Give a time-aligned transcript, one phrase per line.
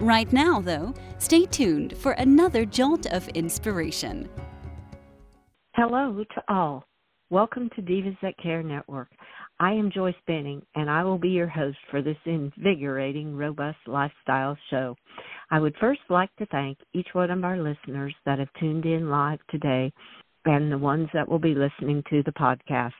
[0.00, 4.28] Right now, though, stay tuned for another jolt of inspiration.
[5.74, 6.84] Hello to all.
[7.30, 9.08] Welcome to Divas That Care Network.
[9.58, 14.54] I am Joyce Benning, and I will be your host for this invigorating, robust lifestyle
[14.68, 14.94] show.
[15.50, 19.08] I would first like to thank each one of our listeners that have tuned in
[19.08, 19.90] live today
[20.44, 22.92] and the ones that will be listening to the podcast.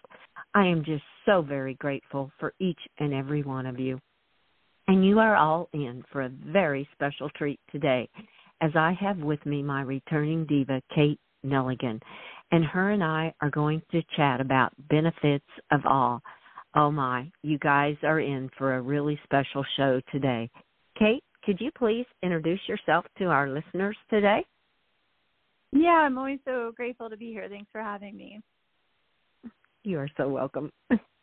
[0.55, 3.99] I am just so very grateful for each and every one of you.
[4.89, 8.09] And you are all in for a very special treat today,
[8.61, 12.01] as I have with me my returning diva, Kate Nelligan.
[12.53, 16.23] And her and I are going to chat about benefits of all.
[16.77, 20.49] Oh my, you guys are in for a really special show today.
[20.97, 24.45] Kate, could you please introduce yourself to our listeners today?
[25.73, 27.49] Yeah, I'm always so grateful to be here.
[27.49, 28.41] Thanks for having me.
[29.83, 30.71] You are so welcome.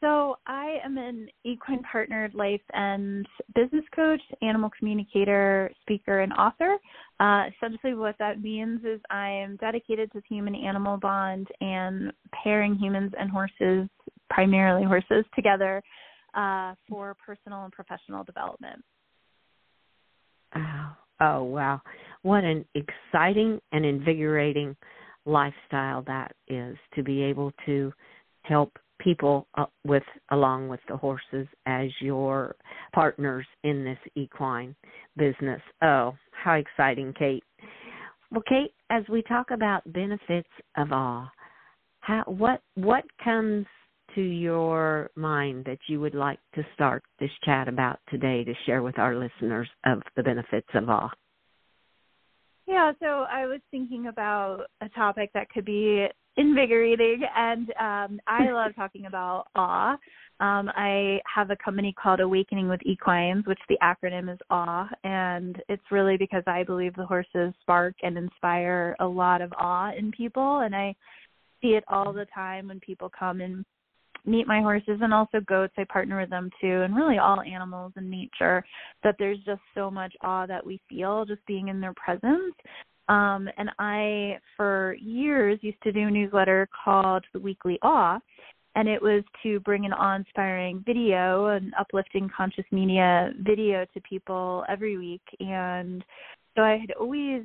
[0.00, 6.76] So, I am an equine partnered life and business coach, animal communicator, speaker, and author.
[7.18, 12.12] Uh, essentially, what that means is I am dedicated to the human animal bond and
[12.44, 13.88] pairing humans and horses,
[14.28, 15.82] primarily horses, together
[16.34, 18.82] uh, for personal and professional development.
[20.54, 21.80] Oh, oh, wow.
[22.22, 24.76] What an exciting and invigorating
[25.24, 27.92] lifestyle that is to be able to
[28.42, 32.56] help people uh, with along with the horses as your
[32.94, 34.74] partners in this equine
[35.16, 35.60] business.
[35.82, 37.44] Oh, how exciting, Kate.
[38.30, 41.30] Well, Kate, as we talk about benefits of awe,
[42.00, 43.66] how what what comes
[44.14, 48.82] to your mind that you would like to start this chat about today to share
[48.82, 51.10] with our listeners of the benefits of awe?
[52.66, 58.50] Yeah, so I was thinking about a topic that could be invigorating and um I
[58.50, 59.92] love talking about awe.
[60.40, 65.62] Um I have a company called Awakening with Equines, which the acronym is awe and
[65.68, 70.12] it's really because I believe the horses spark and inspire a lot of awe in
[70.12, 70.94] people and I
[71.62, 73.64] see it all the time when people come and
[74.26, 75.72] meet my horses and also goats.
[75.78, 78.64] I partner with them too, and really all animals in nature.
[79.04, 82.54] That there's just so much awe that we feel just being in their presence.
[83.08, 88.18] Um, and I, for years, used to do a newsletter called The Weekly Awe,
[88.74, 94.64] and it was to bring an awe-inspiring video, an uplifting conscious media video to people
[94.68, 95.22] every week.
[95.40, 96.04] And
[96.56, 97.42] so I had always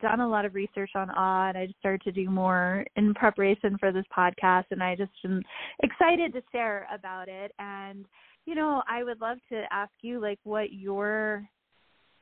[0.00, 3.14] done a lot of research on awe, and I just started to do more in
[3.14, 4.64] preparation for this podcast.
[4.72, 5.42] And I just am
[5.82, 7.52] excited to share about it.
[7.58, 8.04] And
[8.46, 11.48] you know, I would love to ask you like what your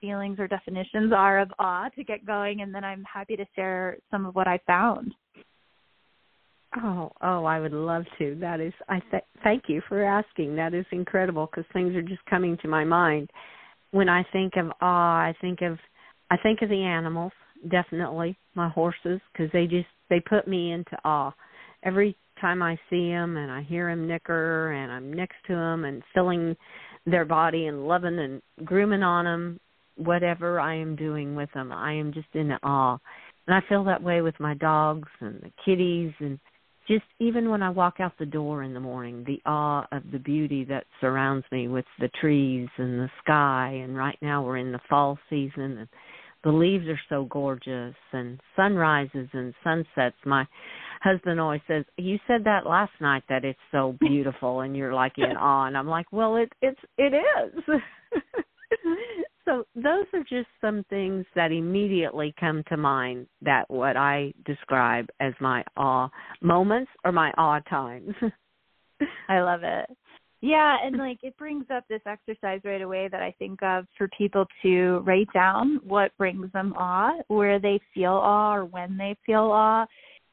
[0.02, 3.96] feelings or definitions are of awe to get going, and then I'm happy to share
[4.10, 5.14] some of what I found.
[6.82, 8.36] Oh, oh, I would love to.
[8.40, 10.56] That is, I th- thank you for asking.
[10.56, 13.30] That is incredible because things are just coming to my mind.
[13.92, 15.78] When I think of awe, I think of,
[16.30, 17.32] I think of the animals,
[17.70, 21.32] definitely my horses, because they just they put me into awe.
[21.84, 25.84] Every time I see them and I hear them nicker and I'm next to them
[25.84, 26.56] and filling
[27.06, 29.60] their body and loving and grooming on them,
[29.96, 31.72] whatever I am doing with them.
[31.72, 32.98] I am just in awe.
[33.46, 36.38] And I feel that way with my dogs and the kitties and
[36.88, 40.18] just even when I walk out the door in the morning, the awe of the
[40.18, 44.72] beauty that surrounds me with the trees and the sky and right now we're in
[44.72, 45.88] the fall season and
[46.44, 50.16] the leaves are so gorgeous and sunrises and sunsets.
[50.24, 50.44] My
[51.00, 55.18] husband always says, "You said that last night that it's so beautiful and you're like
[55.18, 57.62] in awe." And I'm like, "Well, it it's it is."
[59.44, 65.08] so those are just some things that immediately come to mind that what I describe
[65.20, 66.08] as my awe
[66.40, 68.14] moments or my awe times.
[69.28, 69.90] I love it.
[70.40, 74.08] Yeah, and like it brings up this exercise right away that I think of for
[74.16, 79.16] people to write down what brings them awe, where they feel awe or when they
[79.24, 79.86] feel awe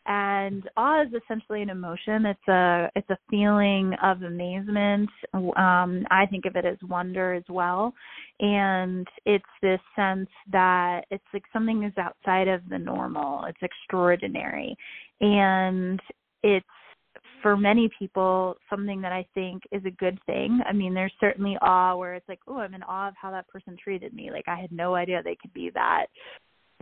[0.10, 2.26] and awe is essentially an emotion.
[2.26, 5.10] It's a it's a feeling of amazement.
[5.34, 7.94] Um i think of it as wonder as well.
[8.40, 13.46] And it's this sense that it's like something is outside of the normal.
[13.46, 14.76] It's extraordinary.
[15.22, 16.00] And
[16.42, 16.66] it's
[17.44, 20.60] for many people something that I think is a good thing.
[20.68, 23.48] I mean, there's certainly awe where it's like, oh, I'm in awe of how that
[23.48, 24.32] person treated me.
[24.32, 26.08] Like I had no idea they could be that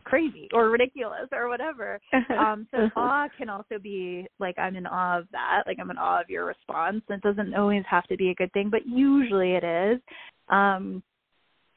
[0.04, 2.00] crazy or ridiculous or whatever.
[2.38, 5.98] Um, so awe can also be like I'm in awe of that, like I'm in
[5.98, 7.02] awe of your response.
[7.10, 10.02] It doesn't always have to be a good thing, but usually it is.
[10.50, 11.04] Um,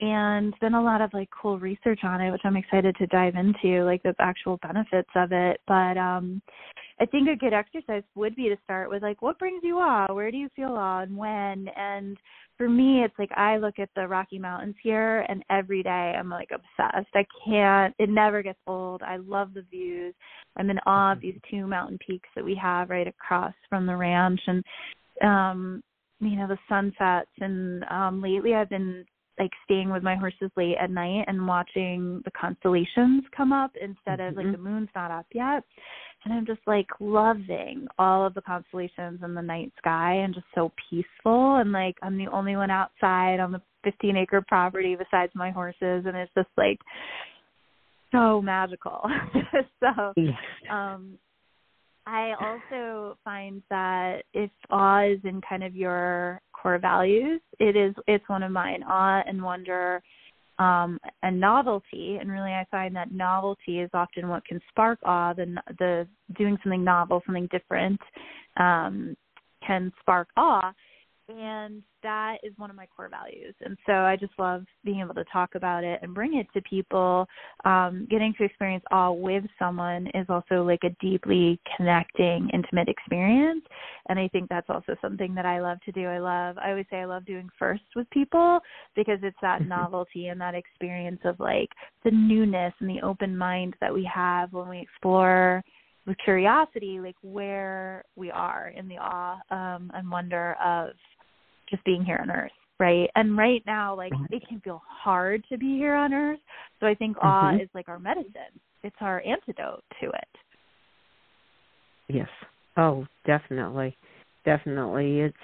[0.00, 3.34] and been a lot of like cool research on it, which I'm excited to dive
[3.34, 5.60] into, like the actual benefits of it.
[5.66, 6.40] But um
[6.98, 10.12] I think a good exercise would be to start with like what brings you awe?
[10.12, 11.68] Where do you feel awe and when?
[11.76, 12.16] And
[12.56, 16.30] for me it's like I look at the Rocky Mountains here and every day I'm
[16.30, 17.14] like obsessed.
[17.14, 19.02] I can't it never gets old.
[19.02, 20.14] I love the views.
[20.56, 23.96] I'm in awe of these two mountain peaks that we have right across from the
[23.96, 24.64] ranch and
[25.22, 25.82] um
[26.20, 29.04] you know the sunsets and um lately I've been
[29.40, 34.18] like staying with my horses late at night and watching the constellations come up instead
[34.18, 34.28] mm-hmm.
[34.28, 34.52] of like mm-hmm.
[34.52, 35.64] the moon's not up yet
[36.24, 40.46] and i'm just like loving all of the constellations in the night sky and just
[40.54, 45.32] so peaceful and like i'm the only one outside on the 15 acre property besides
[45.34, 46.78] my horses and it's just like
[48.12, 49.00] so magical
[49.80, 50.12] so
[50.70, 51.18] um
[52.10, 57.94] I also find that if awe is in kind of your core values, it is
[58.08, 58.82] it's one of mine.
[58.82, 60.02] Awe and wonder
[60.58, 65.32] um, and novelty, and really I find that novelty is often what can spark awe.
[65.32, 68.00] The the doing something novel, something different,
[68.58, 69.16] um,
[69.64, 70.72] can spark awe
[71.38, 73.54] and that is one of my core values.
[73.60, 76.62] And so i just love being able to talk about it and bring it to
[76.62, 77.26] people.
[77.64, 83.64] Um, getting to experience awe with someone is also like a deeply connecting intimate experience.
[84.08, 86.06] And i think that's also something that i love to do.
[86.06, 88.60] I love i always say i love doing first with people
[88.96, 91.68] because it's that novelty and that experience of like
[92.04, 95.62] the newness and the open mind that we have when we explore
[96.06, 100.90] with curiosity like where we are in the awe um, and wonder of
[101.70, 103.10] just being here on earth right?
[103.14, 106.40] And right now like it can feel hard to be here on earth.
[106.80, 107.60] So i think awe mm-hmm.
[107.60, 108.58] is like our medicine.
[108.82, 110.28] It's our antidote to it.
[112.08, 112.28] Yes.
[112.76, 113.96] Oh definitely.
[114.44, 115.20] Definitely.
[115.20, 115.36] It's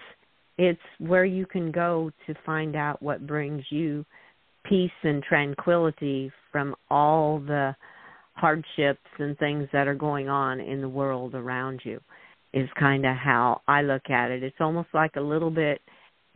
[0.58, 4.05] it's where you can go to find out what brings you
[4.64, 7.76] peace and tranquility from all the
[8.32, 12.00] hardships and things that are going on in the world around you
[12.55, 14.43] is kind of how I look at it.
[14.43, 15.81] It's almost like a little bit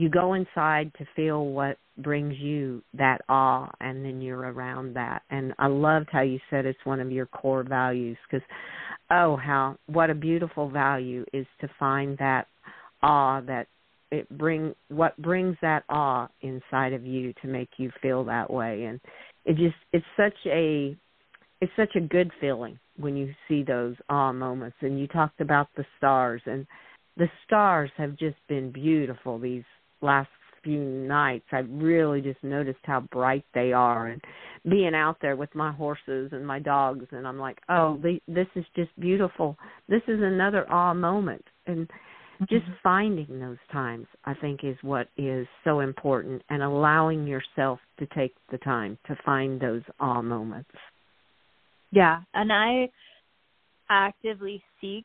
[0.00, 5.20] you go inside to feel what brings you that awe and then you're around that.
[5.28, 8.46] And i loved how you said it's one of your core values because
[9.10, 12.46] oh how what a beautiful value is to find that
[13.02, 13.66] awe that
[14.10, 18.84] it bring what brings that awe inside of you to make you feel that way.
[18.84, 19.00] And
[19.44, 20.96] it just it's such a
[21.60, 24.78] it's such a good feeling when you see those awe moments.
[24.80, 26.66] And you talked about the stars and
[27.18, 29.64] the stars have just been beautiful these
[30.02, 30.28] last
[30.62, 34.20] few nights I've really just noticed how bright they are and
[34.68, 38.46] being out there with my horses and my dogs and I'm like, "Oh, the, this
[38.54, 39.56] is just beautiful.
[39.88, 41.88] This is another awe moment." And
[42.40, 42.72] just mm-hmm.
[42.82, 48.34] finding those times I think is what is so important and allowing yourself to take
[48.50, 50.70] the time to find those awe moments.
[51.90, 52.90] Yeah, and I
[53.90, 55.04] actively seek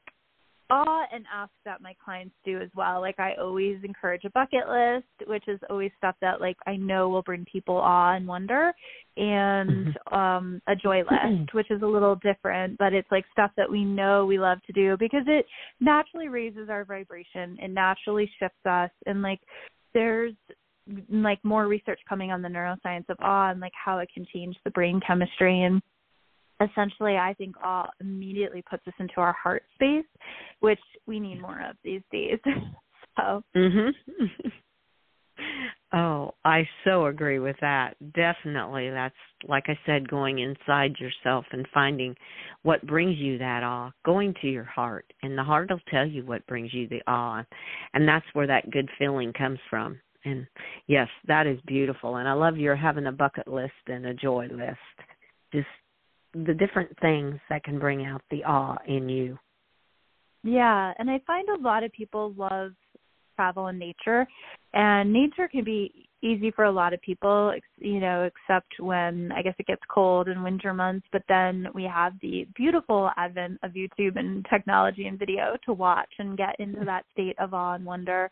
[0.69, 3.01] awe and ask that my clients do as well.
[3.01, 7.09] Like I always encourage a bucket list, which is always stuff that like I know
[7.09, 8.73] will bring people awe and wonder,
[9.17, 10.15] and mm-hmm.
[10.15, 13.83] um a joy list, which is a little different, but it's like stuff that we
[13.83, 15.45] know we love to do because it
[15.79, 17.57] naturally raises our vibration.
[17.61, 19.39] It naturally shifts us and like
[19.93, 20.33] there's
[21.09, 24.55] like more research coming on the neuroscience of awe and like how it can change
[24.63, 25.81] the brain chemistry and
[26.61, 30.05] essentially I think all immediately puts us into our heart space,
[30.59, 32.39] which we need more of these days.
[33.17, 33.91] so mhm.
[35.93, 37.95] oh, I so agree with that.
[38.13, 38.89] Definitely.
[38.89, 39.15] That's
[39.47, 42.15] like I said going inside yourself and finding
[42.63, 46.25] what brings you that awe, going to your heart and the heart will tell you
[46.25, 47.43] what brings you the awe
[47.93, 49.99] and that's where that good feeling comes from.
[50.23, 50.47] And
[50.87, 54.47] yes, that is beautiful and I love your having a bucket list and a joy
[54.51, 54.79] list.
[55.53, 55.67] Just
[56.43, 59.37] the different things that can bring out the awe in you.
[60.43, 62.73] Yeah, and I find a lot of people love
[63.35, 64.27] travel and nature,
[64.73, 69.41] and nature can be easy for a lot of people, you know, except when I
[69.41, 71.05] guess it gets cold in winter months.
[71.11, 76.09] But then we have the beautiful advent of YouTube and technology and video to watch
[76.17, 76.85] and get into mm.
[76.85, 78.29] that state of awe and wonder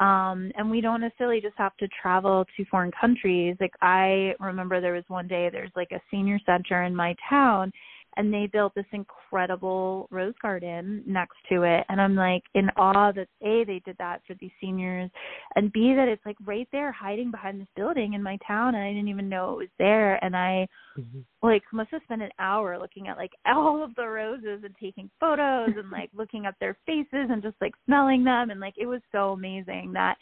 [0.00, 3.56] um and we don't necessarily just have to travel to foreign countries.
[3.60, 7.72] Like i remember there was one day there's like a senior center in my town
[8.16, 11.84] and they built this incredible rose garden next to it.
[11.88, 15.10] And i'm like in awe that a they did that for these seniors
[15.56, 18.84] and b that it's like right there hiding behind this building in my town and
[18.84, 20.22] i didn't even know it was there.
[20.24, 20.66] And i
[20.98, 21.20] mm-hmm.
[21.42, 25.10] like must have spent an hour looking at like all of the roses and taking
[25.20, 28.50] photos and like looking at their faces and just like smelling them.
[28.50, 30.16] And like it was so amazing that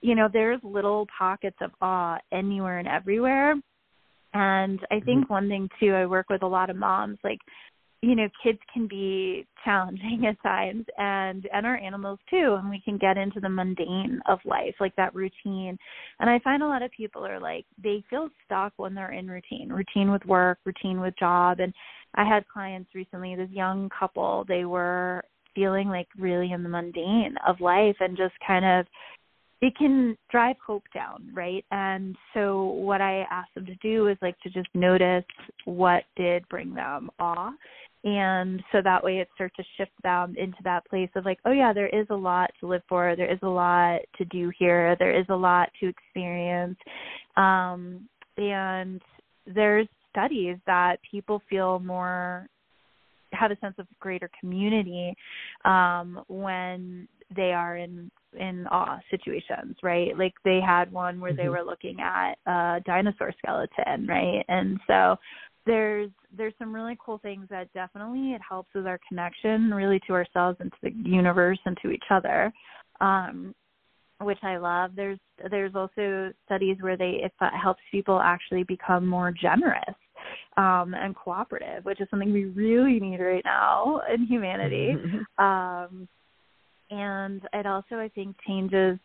[0.00, 3.54] you know there's little pockets of awe anywhere and everywhere
[4.36, 5.32] and I think mm-hmm.
[5.32, 7.38] one thing too, I work with a lot of moms, like,
[8.02, 12.82] you know, kids can be challenging at times and and our animals too, and we
[12.84, 15.78] can get into the mundane of life, like that routine.
[16.20, 19.26] And I find a lot of people are like they feel stuck when they're in
[19.28, 21.60] routine, routine with work, routine with job.
[21.60, 21.72] And
[22.14, 25.24] I had clients recently, this young couple, they were
[25.54, 28.86] feeling like really in the mundane of life and just kind of
[29.62, 31.64] it can drive hope down, right?
[31.70, 35.24] And so what I asked them to do is like to just notice
[35.64, 37.52] what did bring them awe.
[38.04, 41.52] And so that way it starts to shift them into that place of like, oh
[41.52, 44.94] yeah, there is a lot to live for, there is a lot to do here,
[44.98, 46.76] there is a lot to experience.
[47.36, 49.00] Um, and
[49.46, 52.46] there's studies that people feel more
[53.32, 55.14] have a sense of greater community
[55.64, 60.16] um, when they are in in awe situations, right?
[60.16, 61.42] Like they had one where mm-hmm.
[61.42, 64.44] they were looking at a dinosaur skeleton, right?
[64.48, 65.16] And so
[65.64, 70.12] there's there's some really cool things that definitely it helps with our connection really to
[70.12, 72.52] ourselves and to the universe and to each other.
[73.00, 73.54] Um
[74.20, 74.92] which I love.
[74.96, 75.18] There's
[75.50, 79.94] there's also studies where they it helps people actually become more generous
[80.56, 84.94] um, and cooperative, which is something we really need right now in humanity.
[84.96, 85.44] Mm-hmm.
[85.44, 86.08] Um,
[86.90, 88.98] and it also I think changes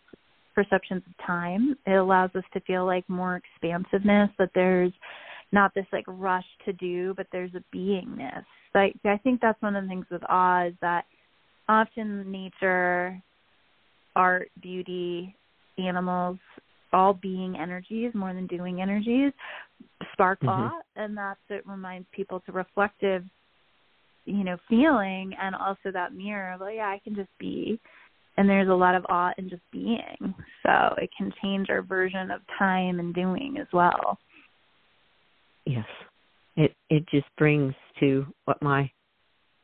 [0.54, 1.76] perceptions of time.
[1.86, 4.92] It allows us to feel like more expansiveness that there's
[5.52, 8.44] not this like rush to do, but there's a beingness.
[8.74, 11.06] Like I think that's one of the things with awe is that
[11.68, 13.22] often nature,
[14.16, 15.36] art, beauty,
[15.78, 16.38] animals,
[16.94, 19.32] all being energies more than doing energies
[20.14, 20.50] spark mm-hmm.
[20.50, 23.24] awe and that's it reminds people to reflective
[24.25, 27.80] you know feeling and also that mirror of oh yeah i can just be
[28.38, 30.34] and there's a lot of awe in just being.
[30.63, 34.18] So it can change our version of time and doing as well.
[35.66, 35.86] Yes.
[36.56, 38.90] It it just brings to what my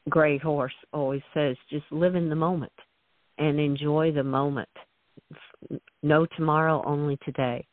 [0.10, 2.72] gray horse always says just live in the moment
[3.38, 4.70] and enjoy the moment.
[6.02, 7.66] No tomorrow only today.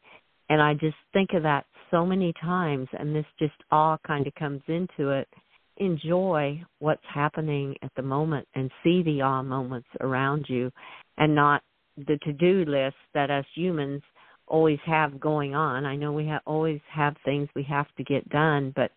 [0.49, 4.35] And i just think of that so many times and this just awe kind of
[4.35, 5.29] comes into it
[5.76, 10.71] enjoy what's happening at the moment and see the awe moments around you
[11.19, 11.62] and not
[11.97, 14.02] the to-do list that us humans
[14.47, 15.85] always have going on.
[15.85, 18.90] I know we have always have things we have to get done, but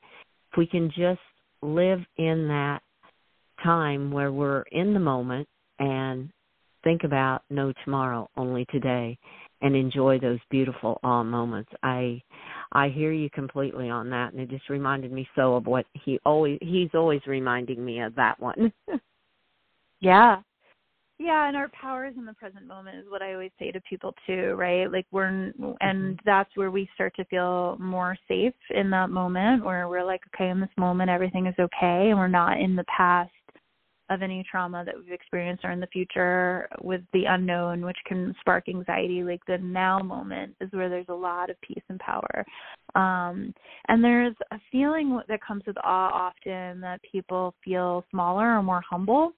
[0.51, 1.22] if we can just
[1.62, 2.79] live in that
[3.63, 5.48] time where we're in the moment
[5.79, 6.29] and
[6.84, 9.17] think about no tomorrow, only today
[9.62, 11.72] and enjoy those beautiful awe moments.
[11.81, 12.22] I
[12.71, 16.19] I hear you completely on that, and it just reminded me so of what he
[16.25, 18.71] always he's always reminding me of that one.
[20.00, 20.41] yeah,
[21.19, 23.81] yeah, and our power is in the present moment is what I always say to
[23.89, 24.91] people too, right?
[24.91, 26.12] Like we're and mm-hmm.
[26.25, 30.50] that's where we start to feel more safe in that moment where we're like, okay,
[30.50, 33.31] in this moment everything is okay, and we're not in the past
[34.10, 38.34] of any trauma that we've experienced or in the future with the unknown, which can
[38.40, 39.24] spark anxiety.
[39.24, 42.46] Like the now moment is where there's a lot of peace and power.
[42.96, 43.54] Um,
[43.88, 48.84] and there's a feeling that comes with awe often that people feel smaller or more
[48.90, 49.32] humble.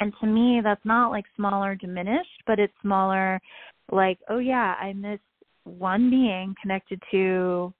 [0.00, 3.40] And to me, that's not like smaller diminished, but it's smaller
[3.90, 5.20] like, oh yeah, I'm this
[5.64, 7.72] one being connected to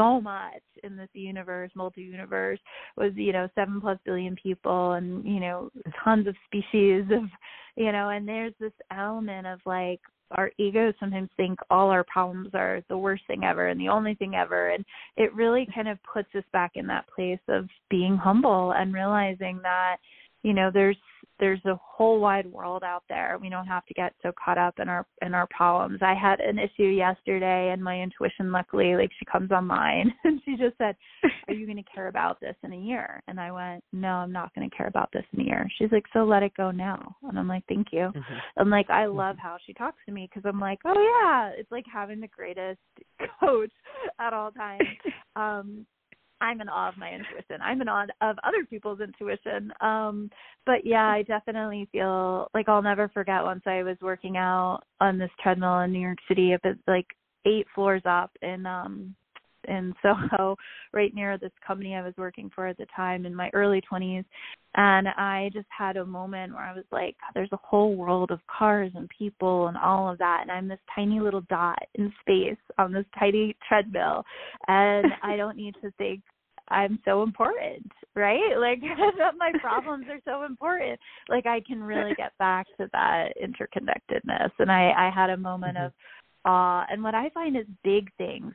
[0.00, 2.58] so much in this universe, multi universe,
[2.96, 5.70] was, you know, seven plus billion people and, you know,
[6.04, 7.24] tons of species of
[7.76, 10.00] you know, and there's this element of like
[10.32, 14.14] our egos sometimes think all our problems are the worst thing ever and the only
[14.14, 14.70] thing ever.
[14.70, 14.84] And
[15.16, 19.60] it really kind of puts us back in that place of being humble and realizing
[19.62, 19.96] that
[20.42, 20.96] you know there's
[21.38, 23.38] there's a whole wide world out there.
[23.40, 26.00] We don't have to get so caught up in our in our problems.
[26.02, 30.56] I had an issue yesterday and my intuition luckily like she comes online and she
[30.56, 30.94] just said,
[31.48, 34.32] "Are you going to care about this in a year?" And I went, "No, I'm
[34.32, 36.70] not going to care about this in a year." She's like, "So let it go
[36.70, 38.38] now." And I'm like, "Thank you." Mm-hmm.
[38.56, 39.46] And like I love mm-hmm.
[39.46, 42.80] how she talks to me cuz I'm like, "Oh yeah, it's like having the greatest
[43.40, 43.72] coach
[44.18, 44.84] at all times."
[45.36, 45.86] Um
[46.40, 47.60] I'm in awe of my intuition.
[47.62, 49.72] I'm in awe of other people's intuition.
[49.80, 50.30] Um,
[50.66, 55.18] but yeah, I definitely feel like I'll never forget once I was working out on
[55.18, 57.06] this treadmill in New York City, up at like
[57.46, 59.14] eight floors up in um
[59.68, 60.56] in Soho,
[60.92, 64.24] right near this company I was working for at the time in my early 20s.
[64.76, 68.40] And I just had a moment where I was like, there's a whole world of
[68.46, 70.40] cars and people and all of that.
[70.42, 74.24] And I'm this tiny little dot in space on this tiny treadmill.
[74.68, 76.22] And I don't need to think
[76.68, 78.40] I'm so important, right?
[78.60, 78.80] Like
[79.38, 81.00] my problems are so important.
[81.28, 84.50] Like I can really get back to that interconnectedness.
[84.58, 85.86] And I, I had a moment mm-hmm.
[85.86, 85.92] of
[86.44, 86.84] awe.
[86.88, 88.52] And what I find is big things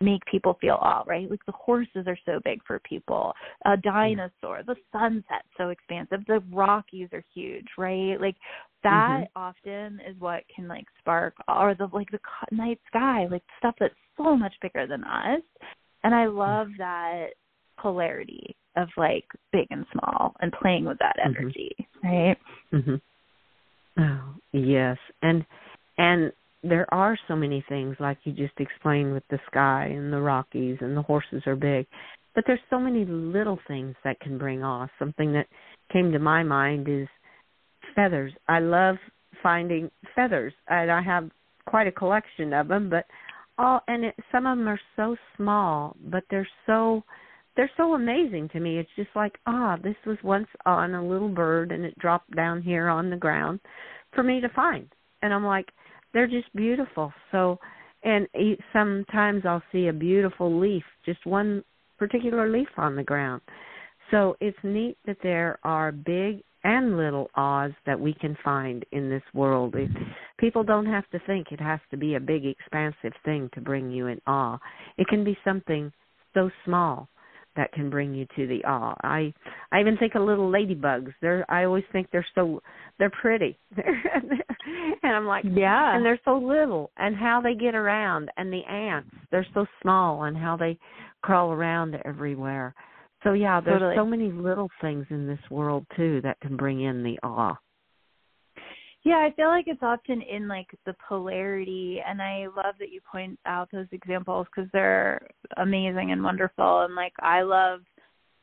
[0.00, 1.30] make people feel awe, right?
[1.30, 3.32] Like the horses are so big for people.
[3.64, 8.16] A dinosaur, the sunset so expansive, the Rockies are huge, right?
[8.20, 8.36] Like
[8.84, 9.42] that mm-hmm.
[9.42, 12.20] often is what can like spark or the like the
[12.52, 15.42] night sky, like stuff that's so much bigger than us.
[16.04, 17.30] And I love that
[17.80, 21.40] polarity of like big and small and playing with that mm-hmm.
[21.40, 22.08] energy, mm-hmm.
[22.08, 22.38] right?
[22.72, 23.00] Mhm.
[23.98, 24.96] Oh, yes.
[25.22, 25.44] And
[25.96, 30.20] and there are so many things like you just explained with the sky and the
[30.20, 31.86] Rockies and the horses are big.
[32.34, 34.88] But there's so many little things that can bring awe.
[34.98, 35.46] Something that
[35.92, 37.08] came to my mind is
[37.94, 38.32] feathers.
[38.48, 38.96] I love
[39.42, 41.30] finding feathers and I have
[41.66, 43.04] quite a collection of them, but
[43.58, 47.02] all and it, some of them are so small, but they're so
[47.56, 48.78] they're so amazing to me.
[48.78, 52.62] It's just like, ah, this was once on a little bird and it dropped down
[52.62, 53.60] here on the ground
[54.14, 54.88] for me to find.
[55.22, 55.66] And I'm like,
[56.12, 57.12] they're just beautiful.
[57.32, 57.58] So,
[58.02, 58.26] and
[58.72, 61.62] sometimes I'll see a beautiful leaf, just one
[61.98, 63.42] particular leaf on the ground.
[64.10, 69.08] So it's neat that there are big and little awes that we can find in
[69.10, 69.74] this world.
[70.38, 73.90] People don't have to think it has to be a big, expansive thing to bring
[73.90, 74.58] you in awe.
[74.96, 75.92] It can be something
[76.34, 77.08] so small
[77.58, 78.94] that can bring you to the awe.
[79.02, 79.34] I
[79.72, 81.12] I even think of little ladybugs.
[81.20, 82.62] They're I always think they're so
[82.98, 83.58] they're pretty.
[83.76, 85.94] and I'm like, yeah.
[85.94, 90.22] And they're so little and how they get around and the ants, they're so small
[90.22, 90.78] and how they
[91.22, 92.74] crawl around everywhere.
[93.24, 93.96] So yeah, there's totally.
[93.96, 97.56] so many little things in this world too that can bring in the awe.
[99.08, 103.00] Yeah, I feel like it's often in like the polarity, and I love that you
[103.10, 106.82] point out those examples because they're amazing and wonderful.
[106.82, 107.80] And like, I love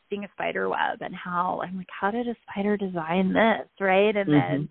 [0.09, 4.15] seeing a spider web and how I'm like, how did a spider design this, right?
[4.15, 4.31] And mm-hmm.
[4.31, 4.69] then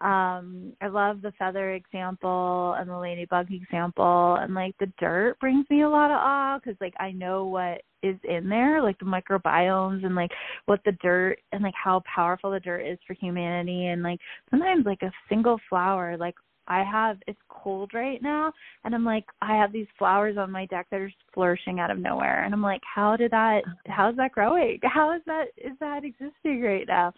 [0.00, 5.64] um I love the feather example and the ladybug example, and like the dirt brings
[5.70, 9.04] me a lot of awe because like I know what is in there, like the
[9.04, 10.30] microbiomes and like
[10.66, 14.86] what the dirt and like how powerful the dirt is for humanity and like sometimes
[14.86, 16.34] like a single flower like
[16.68, 18.52] I have it's cold right now
[18.84, 21.90] and I'm like I have these flowers on my deck that are just flourishing out
[21.90, 24.78] of nowhere and I'm like how did that how is that growing?
[24.82, 27.12] How is that is that existing right now?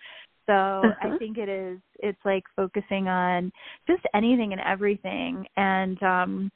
[0.46, 1.14] So uh-huh.
[1.14, 3.53] I think it is it's like focusing on
[3.87, 6.51] just anything and everything and um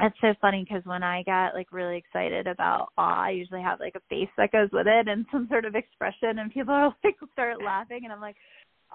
[0.00, 3.80] it's so funny because when I get like really excited about awe, I usually have
[3.80, 6.94] like a face that goes with it and some sort of expression, and people are
[7.04, 8.36] like start laughing, and I'm like,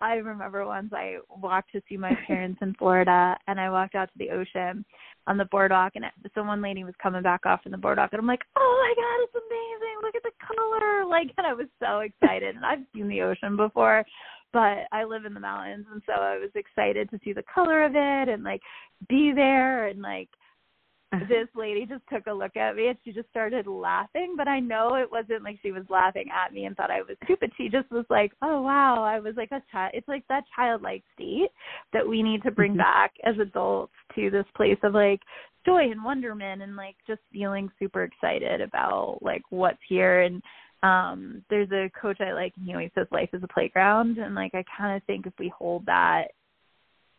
[0.01, 4.09] I remember once I walked to see my parents in Florida, and I walked out
[4.11, 4.85] to the ocean
[5.27, 8.19] on the boardwalk, and some one lady was coming back off from the boardwalk, and
[8.19, 9.97] I'm like, oh my god, it's amazing!
[10.01, 11.05] Look at the color!
[11.05, 14.05] Like, and I was so excited, and I've seen the ocean before,
[14.51, 17.83] but I live in the mountains, and so I was excited to see the color
[17.83, 18.61] of it and like
[19.07, 20.29] be there and like
[21.27, 24.59] this lady just took a look at me and she just started laughing but i
[24.59, 27.51] know it wasn't like she was laughing at me and thought i was stupid.
[27.57, 29.03] She just was like oh wow.
[29.03, 31.49] I was like a child it's like that childlike state
[31.93, 32.79] that we need to bring mm-hmm.
[32.79, 35.21] back as adults to this place of like
[35.65, 40.21] joy and wonderment and like just feeling super excited about like what's here.
[40.21, 40.41] And
[40.81, 44.17] um there's a coach i like and he always says life is a playground.
[44.17, 46.25] And like i kind of think if we hold that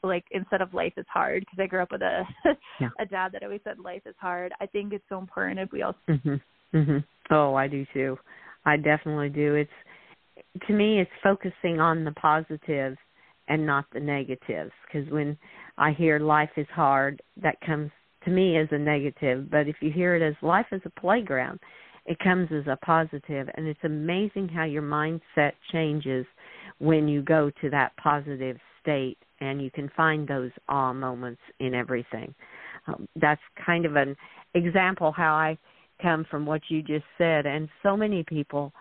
[0.03, 2.23] like instead of life is hard because I grew up with a
[2.81, 2.89] yeah.
[2.99, 4.53] a dad that always said life is hard.
[4.61, 5.95] I think it's so important if we all.
[6.09, 6.41] Mhm.
[6.75, 7.05] Mhm.
[7.31, 8.19] Oh, I do too.
[8.65, 9.55] I definitely do.
[9.55, 9.71] It's
[10.67, 12.99] to me, it's focusing on the positives
[13.49, 14.73] and not the negatives.
[14.87, 15.37] Because when
[15.79, 17.91] I hear life is hard, that comes
[18.25, 19.51] to me as a negative.
[19.51, 21.61] But if you hear it as life is a playground,
[22.07, 23.23] it comes as a positive.
[23.23, 26.27] positive, and it's amazing how your mindset changes
[26.79, 31.75] when you go to that positive state and you can find those awe moments in
[31.75, 32.35] everything.
[32.87, 34.17] Um, that's kind of an
[34.55, 35.59] example how I
[36.03, 38.73] come from what you just said, and so many people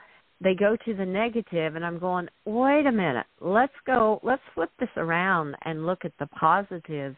[0.42, 4.70] they go to the negative and I'm going, wait a minute, let's go, let's flip
[4.80, 7.18] this around and look at the positives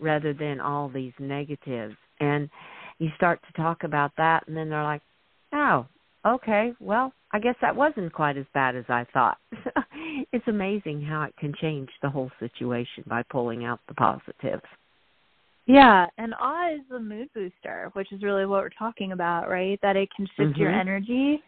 [0.00, 1.94] rather than all these negatives.
[2.20, 2.50] And
[2.98, 5.02] you start to talk about that, and then they're like,
[5.54, 5.86] oh,
[6.26, 9.38] okay, well, I guess that wasn't quite as bad as I thought.
[10.32, 14.62] it's amazing how it can change the whole situation by pulling out the positives.
[15.66, 19.78] Yeah, and awe is the mood booster, which is really what we're talking about, right?
[19.82, 20.60] That it can shift mm-hmm.
[20.60, 21.42] your energy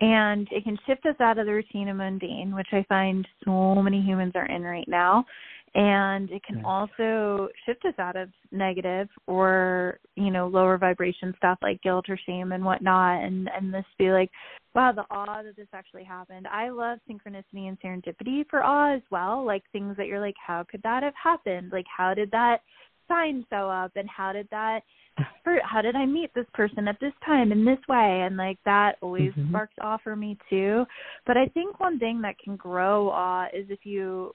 [0.00, 3.76] and it can shift us out of the routine and mundane, which I find so
[3.76, 5.24] many humans are in right now.
[5.74, 11.58] And it can also shift us out of negative or, you know, lower vibration stuff
[11.62, 14.30] like guilt or shame and whatnot and, and this be like,
[14.74, 16.48] wow, the awe that this actually happened.
[16.48, 19.44] I love synchronicity and serendipity for awe as well.
[19.44, 21.70] Like things that you're like, how could that have happened?
[21.72, 22.62] Like how did that
[23.08, 24.80] sign show up and how did that
[25.62, 28.96] how did I meet this person at this time in this way and like that
[29.02, 29.50] always mm-hmm.
[29.50, 30.84] sparks awe for me too.
[31.26, 34.34] But I think one thing that can grow awe is if you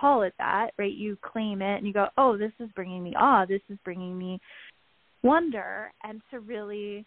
[0.00, 0.92] call it that, right?
[0.92, 3.44] You claim it and you go, "Oh, this is bringing me awe.
[3.46, 4.40] This is bringing me
[5.22, 7.06] wonder," and to really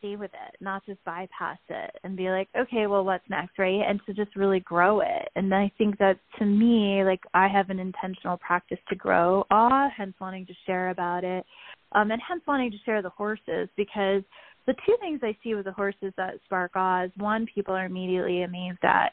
[0.00, 3.82] stay with it, not just bypass it and be like, okay, well, what's next, right?
[3.86, 5.28] And to just really grow it.
[5.36, 9.88] And I think that to me, like, I have an intentional practice to grow awe,
[9.96, 11.44] hence wanting to share about it,
[11.92, 14.22] um, and hence wanting to share the horses because
[14.66, 17.86] the two things I see with the horses that spark awe is one, people are
[17.86, 19.12] immediately amazed at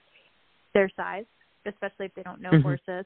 [0.74, 1.26] their size,
[1.68, 2.62] especially if they don't know mm-hmm.
[2.62, 3.06] horses,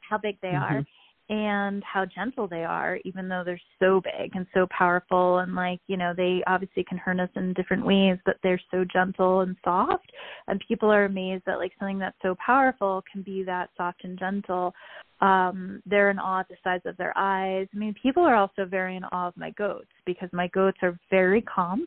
[0.00, 0.76] how big they mm-hmm.
[0.76, 0.84] are
[1.30, 5.78] and how gentle they are even though they're so big and so powerful and like
[5.86, 9.54] you know they obviously can hurt us in different ways but they're so gentle and
[9.62, 10.10] soft
[10.46, 14.18] and people are amazed that like something that's so powerful can be that soft and
[14.18, 14.72] gentle
[15.20, 18.64] um they're in awe at the size of their eyes i mean people are also
[18.64, 21.86] very in awe of my goats because my goats are very calm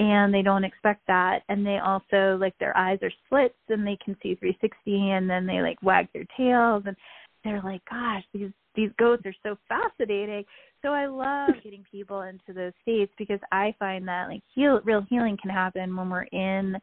[0.00, 3.98] and they don't expect that and they also like their eyes are slits and they
[4.04, 6.96] can see 360 and then they like wag their tails and
[7.44, 10.44] they're like gosh these these goats are so fascinating.
[10.82, 15.04] So I love getting people into those states because I find that like heal real
[15.08, 16.76] healing can happen when we're in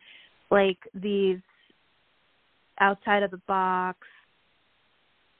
[0.51, 1.39] like these
[2.79, 3.97] outside of the box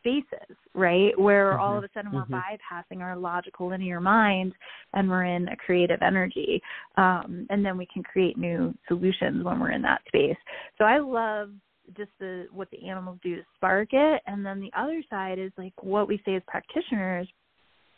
[0.08, 1.18] spaces, right?
[1.20, 1.62] Where mm-hmm.
[1.62, 2.36] all of a sudden we're mm-hmm.
[2.36, 4.54] bypassing our logical linear mind
[4.94, 6.62] and we're in a creative energy.
[6.96, 10.38] Um, and then we can create new solutions when we're in that space.
[10.78, 11.50] So I love
[11.96, 15.54] just the what the animals do to spark it and then the other side is
[15.58, 17.26] like what we say as practitioners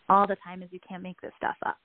[0.09, 1.79] all the time is you can't make this stuff up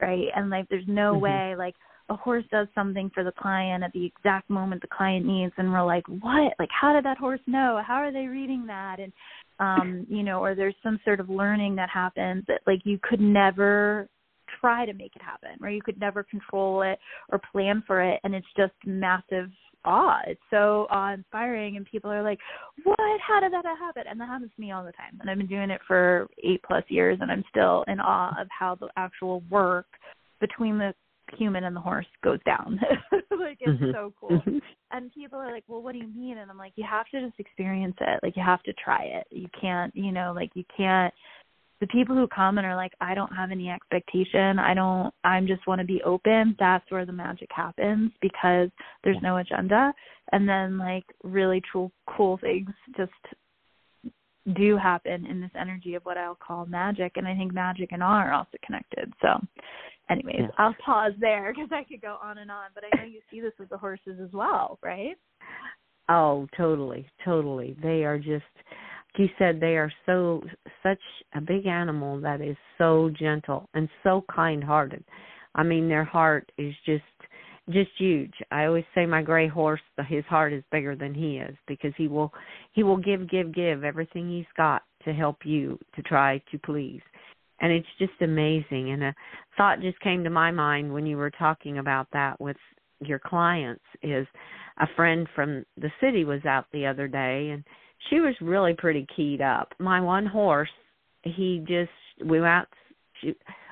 [0.00, 1.24] right and like there's no mm-hmm.
[1.24, 1.74] way like
[2.08, 5.70] a horse does something for the client at the exact moment the client needs and
[5.70, 9.12] we're like what like how did that horse know how are they reading that and
[9.62, 13.20] um you know or there's some sort of learning that happens that like you could
[13.20, 14.08] never
[14.60, 16.98] try to make it happen or you could never control it
[17.30, 19.48] or plan for it and it's just massive
[19.84, 20.20] awe.
[20.26, 22.38] It's so awe inspiring, and people are like,
[22.84, 23.20] "What?
[23.20, 25.18] How did that happen?" And that happens to me all the time.
[25.20, 28.48] And I've been doing it for eight plus years, and I'm still in awe of
[28.50, 29.86] how the actual work
[30.40, 30.94] between the
[31.36, 32.80] human and the horse goes down.
[33.12, 33.92] like it's mm-hmm.
[33.92, 34.30] so cool.
[34.30, 34.58] Mm-hmm.
[34.92, 37.20] And people are like, "Well, what do you mean?" And I'm like, "You have to
[37.20, 38.20] just experience it.
[38.22, 39.26] Like you have to try it.
[39.30, 41.12] You can't, you know, like you can't
[41.82, 45.48] the people who come and are like i don't have any expectation i don't i'm
[45.48, 48.70] just want to be open that's where the magic happens because
[49.02, 49.92] there's no agenda
[50.30, 53.10] and then like really true cool things just
[54.56, 58.02] do happen in this energy of what i'll call magic and i think magic and
[58.02, 59.28] awe are also connected so
[60.10, 60.46] anyways yeah.
[60.58, 63.40] i'll pause there because i could go on and on but i know you see
[63.40, 65.16] this with the horses as well right
[66.08, 68.44] oh totally totally they are just
[69.18, 70.42] you said they are so
[70.82, 71.00] such
[71.34, 75.04] a big animal that is so gentle and so kind-hearted.
[75.54, 77.02] I mean, their heart is just
[77.70, 78.34] just huge.
[78.50, 82.08] I always say my gray horse, his heart is bigger than he is because he
[82.08, 82.32] will
[82.72, 87.00] he will give give give everything he's got to help you to try to please.
[87.60, 88.90] And it's just amazing.
[88.90, 89.14] And a
[89.56, 92.56] thought just came to my mind when you were talking about that with
[93.00, 94.26] your clients is
[94.80, 97.62] a friend from the city was out the other day and
[98.10, 99.72] she was really pretty keyed up.
[99.78, 100.70] My one horse,
[101.22, 101.90] he just
[102.28, 102.68] we went out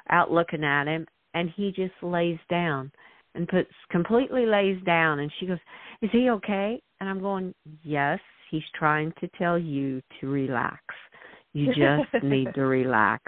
[0.08, 2.90] out looking at him, and he just lays down
[3.34, 5.20] and puts completely lays down.
[5.20, 5.58] And she goes,
[6.02, 10.82] "Is he okay?" And I'm going, "Yes, he's trying to tell you to relax.
[11.52, 13.24] You just need to relax."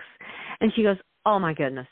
[0.60, 1.88] And she goes, "Oh my goodness."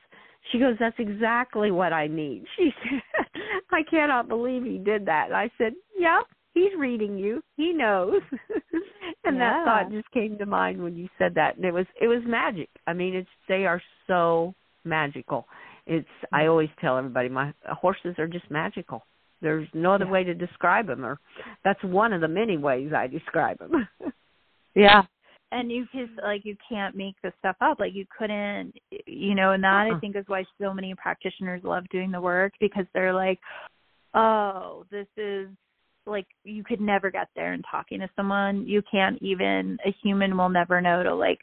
[0.53, 3.27] She goes, "That's exactly what I need." She said,
[3.71, 7.43] "I cannot believe he did that." And I said, "Yep, he's reading you.
[7.57, 8.21] He knows.
[9.25, 9.39] and yeah.
[9.39, 11.57] that thought just came to mind when you said that.
[11.57, 12.69] And it was it was magic.
[12.87, 15.47] I mean, it's they are so magical.
[15.91, 16.51] It's I mm-hmm.
[16.51, 19.05] always tell everybody my horses are just magical.
[19.43, 20.11] There's no other yeah.
[20.13, 21.19] way to describe them or
[21.65, 23.89] that's one of the many ways I describe them.
[24.77, 25.03] yeah.
[25.51, 27.81] And you just like you can't make this stuff up.
[27.81, 28.73] Like you couldn't
[29.05, 29.97] you know, and that uh-uh.
[29.97, 33.41] I think is why so many practitioners love doing the work because they're like,
[34.15, 35.49] Oh, this is
[36.07, 40.37] like you could never get there in talking to someone you can't even a human
[40.37, 41.39] will never know to like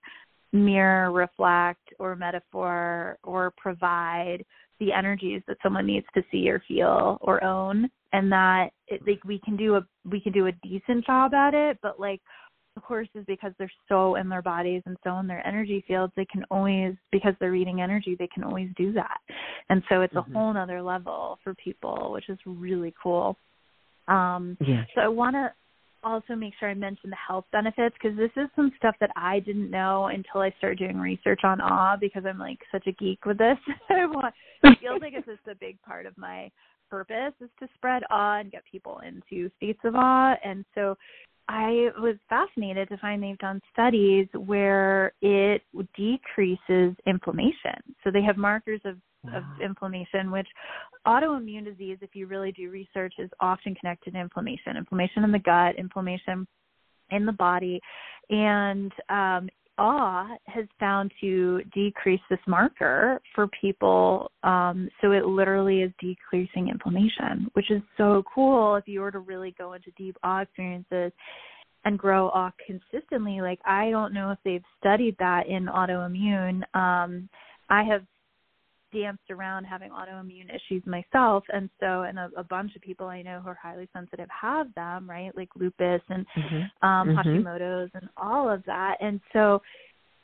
[0.54, 4.44] mirror, reflect, or metaphor or provide
[4.80, 9.24] the energies that someone needs to see or feel or own and that it, like
[9.26, 12.22] we can do a we can do a decent job at it but like
[12.84, 16.44] horses because they're so in their bodies and so in their energy fields they can
[16.52, 19.18] always because they're reading energy they can always do that
[19.70, 20.32] and so it's mm-hmm.
[20.32, 23.36] a whole nother level for people which is really cool
[24.08, 24.84] um yeah.
[24.94, 25.52] so i want to
[26.08, 29.40] also make sure i mention the health benefits because this is some stuff that i
[29.40, 33.26] didn't know until i started doing research on awe because i'm like such a geek
[33.26, 33.58] with this.
[34.64, 36.50] It feels like it's just a big part of my
[36.90, 40.36] purpose is to spread awe and get people into states of awe.
[40.44, 40.98] And so
[41.50, 45.62] I was fascinated to find they've done studies where it
[45.96, 47.80] decreases inflammation.
[48.04, 49.38] So they have markers of, wow.
[49.38, 50.48] of inflammation, which
[51.06, 54.76] autoimmune disease, if you really do research, is often connected to inflammation.
[54.76, 56.46] Inflammation in the gut, inflammation
[57.12, 57.80] in the body.
[58.30, 64.32] And um, awe has found to decrease this marker for people.
[64.44, 69.20] Um, so it literally is decreasing inflammation, which is so cool if you were to
[69.20, 71.12] really go into deep awe experiences
[71.86, 73.42] and grow awe consistently.
[73.42, 76.64] Like I don't know if they've studied that in autoimmune.
[76.76, 77.30] Um,
[77.70, 78.04] I have
[78.94, 81.44] danced around having autoimmune issues myself.
[81.50, 84.74] And so and a, a bunch of people i know who are highly sensitive have
[84.76, 85.36] them right?
[85.36, 86.88] Like lupus and mm-hmm.
[86.88, 87.18] um mm-hmm.
[87.18, 88.96] hashimoto's and all of that.
[89.02, 89.62] And so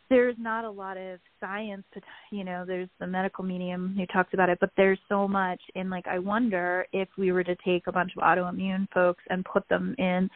[0.10, 4.34] there's not a lot of science to you know there's the medical medium who talks
[4.34, 7.88] about it but there's so much in like i wonder if we were to take
[7.88, 10.30] a bunch of autoimmune folks and put them in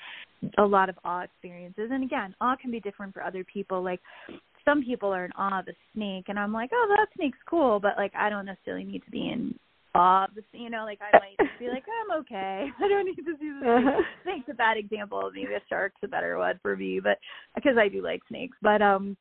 [0.57, 1.89] a lot of awe experiences.
[1.91, 3.83] And again awe can be different for other people.
[3.83, 3.99] Like
[4.67, 7.79] some people are in awe of a snake and i'm like oh that snake's cool
[7.79, 9.57] but like i don't necessarily need to be in
[9.95, 10.63] awe of the snake.
[10.63, 13.59] you know like i might be like i'm okay i don't need to see the
[13.61, 14.01] snake uh-huh.
[14.23, 17.17] snake's a bad example maybe a shark's a better one for me but
[17.55, 19.15] because i do like snakes but um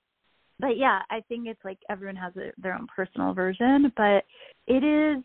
[0.58, 4.24] but yeah i think it's like everyone has a, their own personal version but
[4.66, 5.22] it is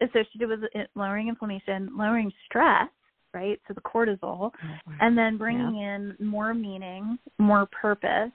[0.00, 2.88] associated with lowering inflammation lowering stress
[3.34, 5.96] right so the cortisol oh, and then bringing yeah.
[5.96, 8.30] in more meaning more purpose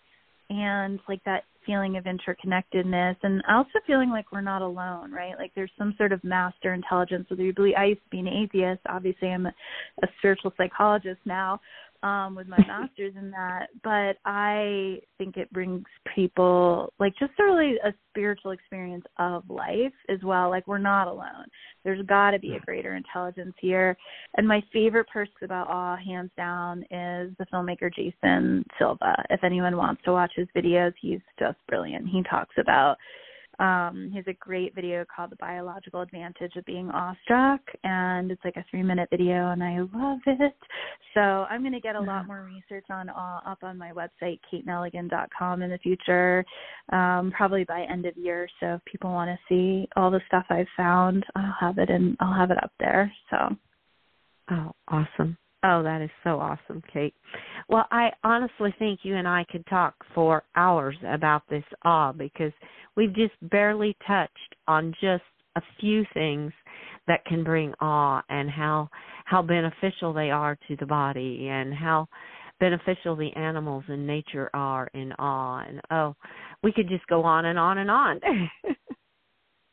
[0.62, 5.38] and like that feeling of interconnectedness and also feeling like we're not alone, right?
[5.38, 7.26] Like there's some sort of master intelligence.
[7.30, 9.54] Whether you believe I used to be an atheist, obviously I'm a,
[10.04, 11.60] a spiritual psychologist now,
[12.04, 15.84] um with my masters in that but i think it brings
[16.16, 20.50] people like just really a spiritual experience of life as well.
[20.50, 21.46] Like we're not alone.
[21.84, 23.98] There's got to be a greater intelligence here.
[24.38, 29.16] And my favorite perks about awe hands down is the filmmaker jason silva.
[29.30, 32.08] If anyone wants to watch his videos he's just brilliant.
[32.08, 32.98] He talks about
[33.60, 38.44] um, he has a great video called The Biological Advantage of Being Awestruck, and it's
[38.44, 40.56] like a three minute video, and I love it.
[41.14, 44.40] So I'm going to get a lot more research on uh, up on my website,
[44.52, 46.44] katenelligan.com, in the future,
[46.92, 48.48] um, probably by end of year.
[48.60, 52.18] So if people want to see all the stuff I've found, I'll have it and
[52.20, 53.12] I'll have it up there.
[53.30, 53.56] So.
[54.52, 55.38] Oh, awesome.
[55.66, 57.14] Oh, that is so awesome, Kate.
[57.70, 62.52] Well, I honestly think you and I could talk for hours about this awe because
[62.98, 65.24] we've just barely touched on just
[65.56, 66.52] a few things
[67.08, 68.90] that can bring awe and how
[69.26, 72.08] how beneficial they are to the body and how
[72.60, 75.64] beneficial the animals in nature are in awe.
[75.68, 76.16] And oh
[76.62, 78.20] we could just go on and on and on.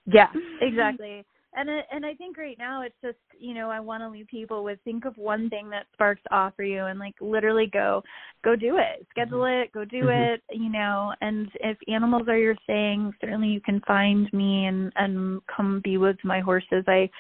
[0.06, 0.28] Yeah
[0.60, 1.24] exactly
[1.54, 4.28] and it, and I think right now it's just you know I want to leave
[4.28, 8.02] people with think of one thing that sparks awe for you and like literally go
[8.44, 9.06] go do it.
[9.10, 9.62] Schedule mm-hmm.
[9.62, 10.34] it go do mm-hmm.
[10.34, 11.12] it you know.
[11.20, 15.96] And if animals are your thing certainly you can find me and and come be
[15.96, 16.84] with my horses.
[16.86, 17.10] I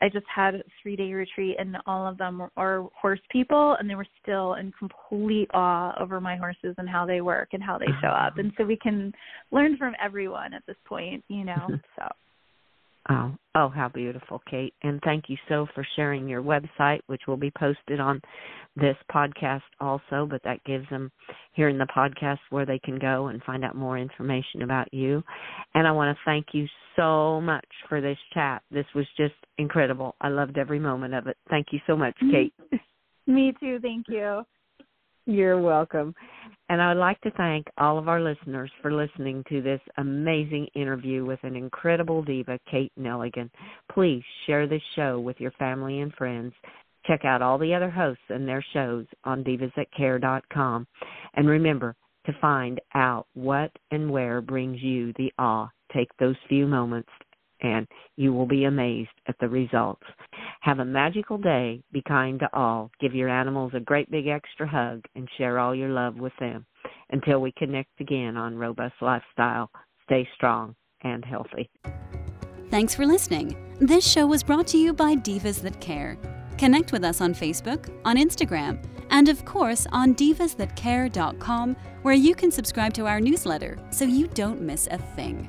[0.00, 3.76] I just had a three day retreat and all of them are, are horse people
[3.78, 7.62] and they were still in complete awe over my horses and how they work and
[7.62, 8.34] how they show up.
[8.38, 9.12] And so we can
[9.50, 12.08] learn from everyone at this point you know so
[13.10, 14.74] Oh, oh, how beautiful, Kate.
[14.82, 18.20] And thank you so for sharing your website, which will be posted on
[18.76, 21.10] this podcast also, but that gives them
[21.52, 25.22] here in the podcast where they can go and find out more information about you.
[25.74, 26.66] And I want to thank you
[26.96, 28.62] so much for this chat.
[28.70, 30.14] This was just incredible.
[30.20, 31.38] I loved every moment of it.
[31.48, 32.30] Thank you so much, mm-hmm.
[32.30, 32.80] Kate.
[33.26, 33.78] Me too.
[33.80, 34.42] Thank you.
[35.24, 36.14] You're welcome.
[36.68, 40.66] And I would like to thank all of our listeners for listening to this amazing
[40.74, 43.50] interview with an incredible diva, Kate Nelligan.
[43.92, 46.52] Please share this show with your family and friends.
[47.06, 50.86] Check out all the other hosts and their shows on divasthatcare.com.
[51.34, 55.70] And remember to find out what and where brings you the awe.
[55.94, 57.08] Take those few moments
[57.60, 60.02] and you will be amazed at the results.
[60.60, 61.82] Have a magical day.
[61.92, 62.90] Be kind to all.
[63.00, 66.66] Give your animals a great big extra hug and share all your love with them.
[67.10, 69.70] until we connect again on Robust Lifestyle.
[70.04, 71.70] Stay strong and healthy.
[72.70, 73.56] Thanks for listening.
[73.80, 76.18] This show was brought to you by Divas That Care.
[76.58, 82.50] Connect with us on Facebook, on Instagram, and of course on divasthatcare.com, where you can
[82.50, 85.48] subscribe to our newsletter so you don't miss a thing.